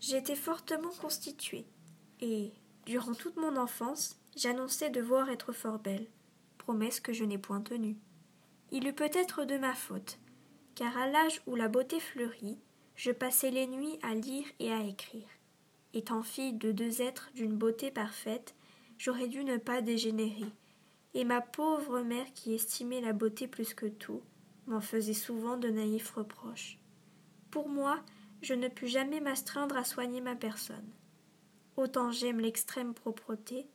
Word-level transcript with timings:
J'étais 0.00 0.34
fortement 0.34 0.92
constituée, 1.00 1.66
et, 2.20 2.52
durant 2.86 3.12
toute 3.12 3.36
mon 3.36 3.56
enfance, 3.56 4.18
j'annonçais 4.34 4.88
devoir 4.88 5.28
être 5.28 5.52
fort 5.52 5.78
belle, 5.78 6.06
promesse 6.56 7.00
que 7.00 7.12
je 7.12 7.24
n'ai 7.24 7.36
point 7.36 7.60
tenue. 7.60 7.98
Il 8.72 8.86
eut 8.86 8.94
peut-être 8.94 9.44
de 9.44 9.58
ma 9.58 9.74
faute, 9.74 10.18
car 10.74 10.96
à 10.96 11.06
l'âge 11.06 11.42
où 11.46 11.54
la 11.54 11.68
beauté 11.68 12.00
fleurit, 12.00 12.58
je 12.96 13.10
passais 13.10 13.50
les 13.50 13.66
nuits 13.66 13.98
à 14.02 14.14
lire 14.14 14.46
et 14.58 14.72
à 14.72 14.82
écrire. 14.82 15.28
Étant 15.92 16.22
fille 16.22 16.54
de 16.54 16.72
deux 16.72 17.02
êtres 17.02 17.30
d'une 17.34 17.56
beauté 17.56 17.90
parfaite, 17.90 18.54
j'aurais 18.96 19.28
dû 19.28 19.44
ne 19.44 19.58
pas 19.58 19.82
dégénérer, 19.82 20.50
et 21.12 21.24
ma 21.24 21.42
pauvre 21.42 22.00
mère 22.00 22.32
qui 22.32 22.54
estimait 22.54 23.02
la 23.02 23.12
beauté 23.12 23.48
plus 23.48 23.74
que 23.74 23.86
tout, 23.86 24.22
m'en 24.66 24.80
faisait 24.80 25.12
souvent 25.12 25.58
de 25.58 25.68
naïfs 25.68 26.12
reproches. 26.12 26.78
Pour 27.50 27.68
moi, 27.68 28.02
je 28.42 28.54
ne 28.54 28.68
pus 28.68 28.88
jamais 28.88 29.20
m'astreindre 29.20 29.76
à 29.76 29.84
soigner 29.84 30.20
ma 30.20 30.34
personne. 30.34 30.88
Autant 31.76 32.10
j'aime 32.10 32.40
l'extrême 32.40 32.94
propreté, 32.94 33.68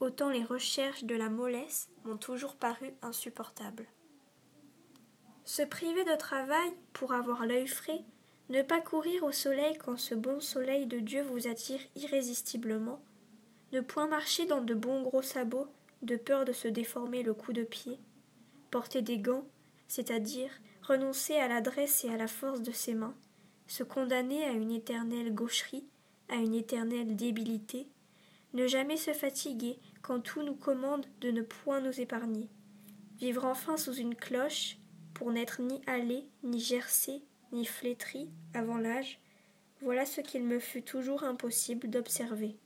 autant 0.00 0.30
les 0.30 0.44
recherches 0.44 1.04
de 1.04 1.14
la 1.14 1.28
mollesse 1.28 1.88
m'ont 2.04 2.16
toujours 2.16 2.56
paru 2.56 2.92
insupportables. 3.02 3.86
Se 5.44 5.62
priver 5.62 6.04
de 6.04 6.16
travail 6.16 6.72
pour 6.92 7.12
avoir 7.12 7.46
l'œil 7.46 7.68
frais, 7.68 8.04
ne 8.48 8.62
pas 8.62 8.80
courir 8.80 9.24
au 9.24 9.32
soleil 9.32 9.76
quand 9.78 9.96
ce 9.96 10.14
bon 10.14 10.40
soleil 10.40 10.86
de 10.86 10.98
Dieu 10.98 11.22
vous 11.22 11.48
attire 11.48 11.80
irrésistiblement, 11.94 13.02
ne 13.72 13.80
point 13.80 14.06
marcher 14.06 14.46
dans 14.46 14.60
de 14.60 14.74
bons 14.74 15.02
gros 15.02 15.22
sabots 15.22 15.68
de 16.02 16.16
peur 16.16 16.44
de 16.44 16.52
se 16.52 16.68
déformer 16.68 17.22
le 17.22 17.34
coup 17.34 17.52
de 17.52 17.64
pied, 17.64 17.98
porter 18.70 19.02
des 19.02 19.18
gants, 19.18 19.46
c'est-à-dire 19.88 20.50
renoncer 20.82 21.34
à 21.36 21.48
l'adresse 21.48 22.04
et 22.04 22.10
à 22.10 22.16
la 22.16 22.28
force 22.28 22.62
de 22.62 22.72
ses 22.72 22.94
mains, 22.94 23.14
se 23.66 23.82
condamner 23.82 24.44
à 24.44 24.52
une 24.52 24.70
éternelle 24.70 25.34
gaucherie, 25.34 25.86
à 26.28 26.36
une 26.36 26.54
éternelle 26.54 27.16
débilité, 27.16 27.88
ne 28.54 28.66
jamais 28.66 28.96
se 28.96 29.12
fatiguer 29.12 29.78
quand 30.02 30.20
tout 30.20 30.42
nous 30.42 30.54
commande 30.54 31.06
de 31.20 31.30
ne 31.30 31.42
point 31.42 31.80
nous 31.80 32.00
épargner, 32.00 32.48
vivre 33.18 33.44
enfin 33.44 33.76
sous 33.76 33.94
une 33.94 34.14
cloche, 34.14 34.78
pour 35.14 35.32
n'être 35.32 35.62
ni 35.62 35.80
allé, 35.86 36.26
ni 36.42 36.60
gercé, 36.60 37.22
ni 37.52 37.64
flétri 37.64 38.28
avant 38.54 38.78
l'âge, 38.78 39.20
voilà 39.80 40.06
ce 40.06 40.20
qu'il 40.20 40.44
me 40.44 40.58
fut 40.58 40.82
toujours 40.82 41.24
impossible 41.24 41.88
d'observer. 41.88 42.56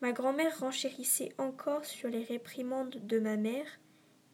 Ma 0.00 0.12
grand-mère 0.12 0.58
renchérissait 0.58 1.32
encore 1.38 1.84
sur 1.84 2.08
les 2.08 2.24
réprimandes 2.24 2.96
de 3.06 3.18
ma 3.18 3.36
mère, 3.36 3.66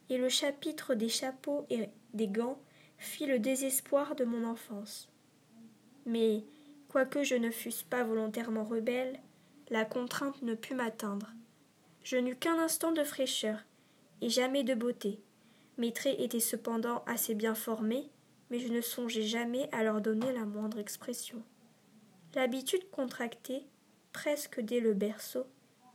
et 0.09 0.17
le 0.17 0.29
chapitre 0.29 0.95
des 0.95 1.09
chapeaux 1.09 1.65
et 1.69 1.89
des 2.13 2.27
gants 2.27 2.59
fit 2.97 3.27
le 3.27 3.39
désespoir 3.39 4.15
de 4.15 4.25
mon 4.25 4.43
enfance. 4.43 5.09
Mais, 6.05 6.43
quoique 6.87 7.23
je 7.23 7.35
ne 7.35 7.51
fusse 7.51 7.83
pas 7.83 8.03
volontairement 8.03 8.63
rebelle, 8.63 9.19
la 9.69 9.85
contrainte 9.85 10.41
ne 10.41 10.55
put 10.55 10.73
m'atteindre. 10.73 11.33
Je 12.03 12.17
n'eus 12.17 12.35
qu'un 12.35 12.57
instant 12.57 12.91
de 12.91 13.03
fraîcheur, 13.03 13.59
et 14.21 14.29
jamais 14.29 14.63
de 14.63 14.73
beauté. 14.73 15.19
Mes 15.77 15.93
traits 15.93 16.19
étaient 16.19 16.39
cependant 16.39 17.03
assez 17.05 17.35
bien 17.35 17.55
formés, 17.55 18.09
mais 18.49 18.59
je 18.59 18.71
ne 18.71 18.81
songeais 18.81 19.23
jamais 19.23 19.69
à 19.71 19.83
leur 19.83 20.01
donner 20.01 20.31
la 20.33 20.45
moindre 20.45 20.79
expression. 20.79 21.43
L'habitude 22.35 22.89
contractée, 22.91 23.63
presque 24.11 24.59
dès 24.59 24.79
le 24.79 24.93
berceau, 24.93 25.45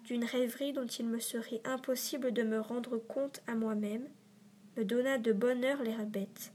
d'une 0.04 0.24
rêverie 0.24 0.72
dont 0.72 0.86
il 0.86 1.06
me 1.06 1.18
serait 1.18 1.62
impossible 1.64 2.32
de 2.32 2.42
me 2.42 2.60
rendre 2.60 2.98
compte 2.98 3.42
à 3.46 3.54
moi-même, 3.54 4.08
me 4.76 4.84
donna 4.84 5.18
de 5.18 5.32
bonne 5.32 5.64
heure 5.64 5.82
l'air 5.82 6.04
bête. 6.06 6.52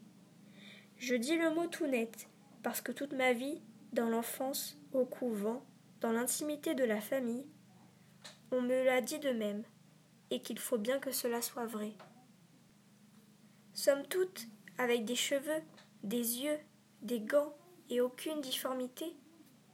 Je 0.97 1.15
dis 1.15 1.37
le 1.37 1.53
mot 1.53 1.67
tout 1.67 1.87
net, 1.87 2.27
parce 2.63 2.81
que 2.81 2.91
toute 2.91 3.13
ma 3.13 3.33
vie, 3.33 3.61
dans 3.93 4.09
l'enfance, 4.09 4.77
au 4.93 5.05
couvent, 5.05 5.63
dans 6.01 6.11
l'intimité 6.11 6.75
de 6.75 6.83
la 6.83 7.01
famille, 7.01 7.45
on 8.51 8.61
me 8.61 8.83
l'a 8.83 9.01
dit 9.01 9.19
de 9.19 9.31
même, 9.31 9.63
et 10.31 10.41
qu'il 10.41 10.59
faut 10.59 10.77
bien 10.77 10.99
que 10.99 11.11
cela 11.11 11.41
soit 11.41 11.65
vrai. 11.65 11.93
Somme 13.73 14.05
toute, 14.07 14.47
avec 14.77 15.05
des 15.05 15.15
cheveux, 15.15 15.61
des 16.03 16.41
yeux, 16.41 16.59
des 17.01 17.19
gants 17.19 17.55
et 17.89 18.01
aucune 18.01 18.41
difformité, 18.41 19.15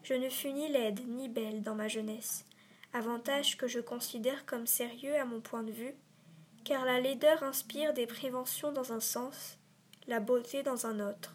je 0.04 0.14
ne 0.14 0.30
fus 0.30 0.52
ni 0.52 0.68
laide 0.68 1.08
ni 1.08 1.30
belle 1.30 1.64
dans 1.64 1.76
ma 1.76 1.88
jeunesse, 1.88 2.46
avantage 2.94 3.58
que 3.58 3.68
je 3.68 3.80
considère 3.80 4.46
comme 4.46 4.68
sérieux 4.68 5.16
à 5.16 5.26
mon 5.26 5.42
point 5.42 5.64
de 5.64 5.72
vue, 5.72 5.96
car 6.64 6.86
la 6.86 7.00
laideur 7.00 7.44
inspire 7.44 7.94
des 7.94 8.08
préventions 8.08 8.72
dans 8.72 8.94
un 8.94 9.00
sens, 9.00 9.58
la 10.08 10.20
beauté 10.20 10.64
dans 10.64 10.86
un 10.86 11.00
autre. 11.00 11.35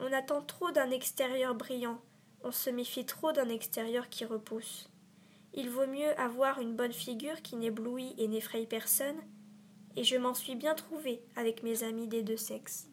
On 0.00 0.12
attend 0.12 0.42
trop 0.42 0.70
d'un 0.70 0.90
extérieur 0.90 1.54
brillant, 1.54 2.00
on 2.42 2.50
se 2.50 2.70
méfie 2.70 3.06
trop 3.06 3.32
d'un 3.32 3.48
extérieur 3.48 4.08
qui 4.08 4.24
repousse. 4.24 4.90
Il 5.54 5.70
vaut 5.70 5.86
mieux 5.86 6.18
avoir 6.18 6.60
une 6.60 6.74
bonne 6.74 6.92
figure 6.92 7.40
qui 7.42 7.56
n'éblouit 7.56 8.14
et 8.18 8.28
n'effraie 8.28 8.66
personne, 8.66 9.20
et 9.96 10.04
je 10.04 10.16
m'en 10.16 10.34
suis 10.34 10.56
bien 10.56 10.74
trouvé 10.74 11.22
avec 11.36 11.62
mes 11.62 11.84
amis 11.84 12.08
des 12.08 12.22
deux 12.22 12.36
sexes. 12.36 12.88